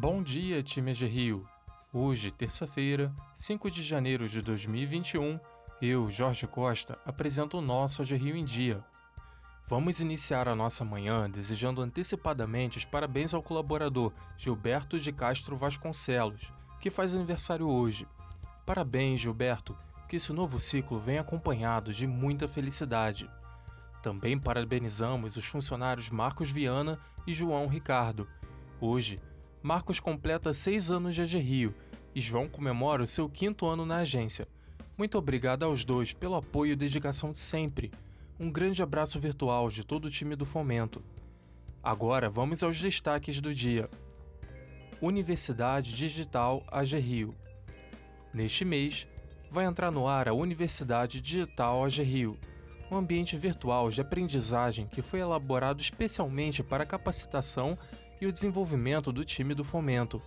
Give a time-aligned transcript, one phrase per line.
[0.00, 1.46] Bom dia, time de Rio!
[1.92, 5.38] Hoje, terça-feira, 5 de janeiro de 2021,
[5.82, 8.82] eu, Jorge Costa, apresento o nosso AG Rio em Dia.
[9.68, 16.50] Vamos iniciar a nossa manhã desejando antecipadamente os parabéns ao colaborador Gilberto de Castro Vasconcelos,
[16.80, 18.08] que faz aniversário hoje.
[18.64, 19.76] Parabéns, Gilberto,
[20.08, 23.30] que esse novo ciclo venha acompanhado de muita felicidade.
[24.02, 28.26] Também parabenizamos os funcionários Marcos Viana e João Ricardo.
[28.80, 29.20] Hoje,
[29.62, 31.74] Marcos completa seis anos de AG Rio
[32.14, 34.48] e João comemora o seu quinto ano na agência.
[34.96, 37.92] Muito obrigado aos dois pelo apoio e dedicação de sempre.
[38.38, 41.02] Um grande abraço virtual de todo o time do Fomento.
[41.82, 43.90] Agora vamos aos destaques do dia.
[44.98, 47.34] Universidade Digital AG Rio.
[48.32, 49.06] Neste mês,
[49.50, 52.38] vai entrar no ar a Universidade Digital AG Rio,
[52.90, 57.76] um ambiente virtual de aprendizagem que foi elaborado especialmente para capacitação
[58.20, 60.20] e o desenvolvimento do time do fomento.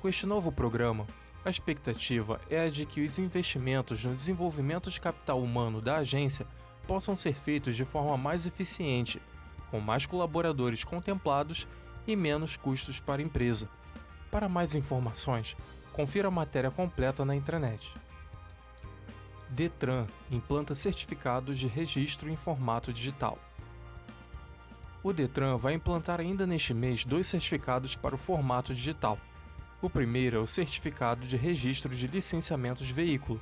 [0.00, 1.06] Com este novo programa,
[1.44, 6.46] a expectativa é a de que os investimentos no desenvolvimento de capital humano da agência
[6.86, 9.20] possam ser feitos de forma mais eficiente,
[9.70, 11.66] com mais colaboradores contemplados
[12.06, 13.68] e menos custos para a empresa.
[14.30, 15.56] Para mais informações,
[15.92, 17.92] confira a matéria completa na intranet.
[19.48, 23.38] Detran implanta certificados de registro em formato digital.
[25.06, 29.16] O Detran vai implantar ainda neste mês dois certificados para o formato digital.
[29.80, 33.40] O primeiro é o Certificado de Registro de Licenciamento de Veículo,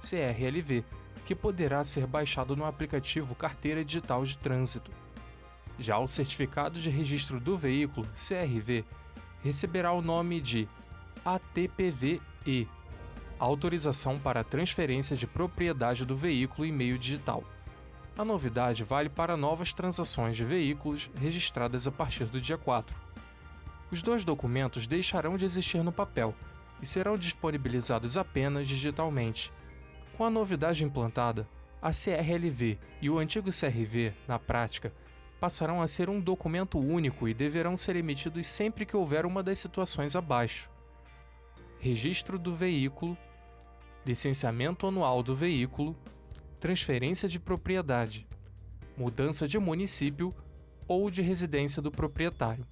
[0.00, 0.84] CRLV,
[1.24, 4.90] que poderá ser baixado no aplicativo Carteira Digital de Trânsito.
[5.78, 8.84] Já o Certificado de Registro do Veículo, CRV,
[9.40, 10.68] receberá o nome de
[11.24, 12.66] ATPV-E
[13.38, 17.44] Autorização para transferência de propriedade do veículo em meio digital.
[18.16, 22.96] A novidade vale para novas transações de veículos registradas a partir do dia 4.
[23.90, 26.32] Os dois documentos deixarão de existir no papel
[26.80, 29.52] e serão disponibilizados apenas digitalmente.
[30.16, 31.48] Com a novidade implantada,
[31.82, 34.92] a CRLV e o antigo CRV, na prática,
[35.40, 39.58] passarão a ser um documento único e deverão ser emitidos sempre que houver uma das
[39.58, 40.70] situações abaixo:
[41.80, 43.18] registro do veículo,
[44.06, 45.96] licenciamento anual do veículo
[46.64, 48.26] transferência de propriedade,
[48.96, 50.34] mudança de município
[50.88, 52.66] ou de residência do proprietário.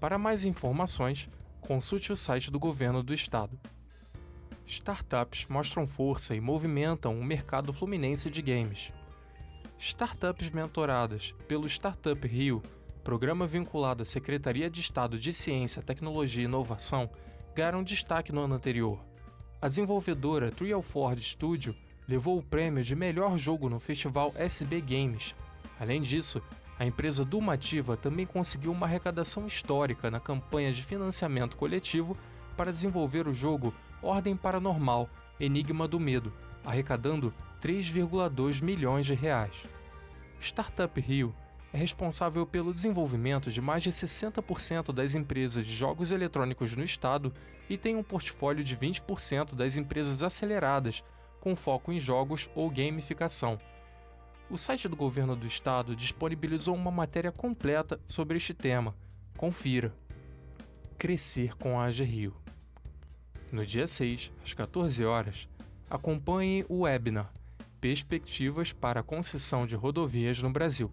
[0.00, 1.30] Para mais informações,
[1.60, 3.56] consulte o site do governo do estado.
[4.66, 8.92] Startups mostram força e movimentam o mercado fluminense de games.
[9.78, 12.60] Startups mentoradas pelo Startup Rio,
[13.04, 17.08] programa vinculado à Secretaria de Estado de Ciência, Tecnologia e Inovação,
[17.54, 18.98] ganharam destaque no ano anterior.
[19.60, 21.72] A desenvolvedora Trial Ford Studio
[22.12, 25.34] levou o prêmio de melhor jogo no festival SB Games.
[25.80, 26.42] Além disso,
[26.78, 32.14] a empresa Dumativa também conseguiu uma arrecadação histórica na campanha de financiamento coletivo
[32.54, 35.08] para desenvolver o jogo Ordem Paranormal
[35.40, 36.30] Enigma do Medo,
[36.62, 39.66] arrecadando 3,2 milhões de reais.
[40.38, 41.34] Startup Rio
[41.72, 47.32] é responsável pelo desenvolvimento de mais de 60% das empresas de jogos eletrônicos no estado
[47.70, 51.02] e tem um portfólio de 20% das empresas aceleradas
[51.42, 53.58] com foco em jogos ou gamificação.
[54.48, 58.94] O site do governo do estado disponibilizou uma matéria completa sobre este tema.
[59.36, 59.92] Confira.
[60.96, 62.36] Crescer com a AG Rio.
[63.50, 65.48] No dia 6, às 14 horas,
[65.90, 67.32] acompanhe o webinar
[67.80, 70.92] Perspectivas para a concessão de rodovias no Brasil.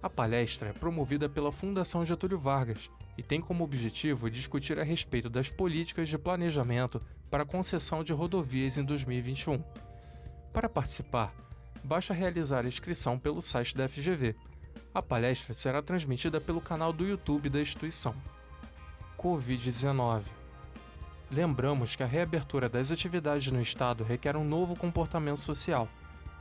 [0.00, 5.28] A palestra é promovida pela Fundação Getúlio Vargas e tem como objetivo discutir a respeito
[5.28, 9.60] das políticas de planejamento para concessão de rodovias em 2021.
[10.52, 11.34] Para participar,
[11.82, 14.36] basta realizar a inscrição pelo site da FGV.
[14.94, 18.14] A palestra será transmitida pelo canal do YouTube da instituição.
[19.18, 20.22] Covid-19
[21.28, 25.88] Lembramos que a reabertura das atividades no estado requer um novo comportamento social.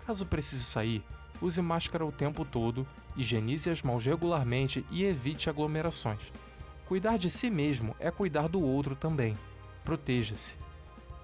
[0.05, 1.03] Caso precise sair,
[1.41, 6.31] use máscara o tempo todo, higienize as mãos regularmente e evite aglomerações.
[6.87, 9.37] Cuidar de si mesmo é cuidar do outro também.
[9.83, 10.55] Proteja-se.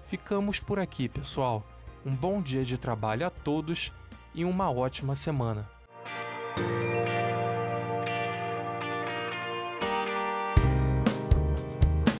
[0.06, 1.66] Ficamos por aqui, pessoal.
[2.04, 3.90] Um bom dia de trabalho a todos
[4.34, 5.66] e uma ótima semana.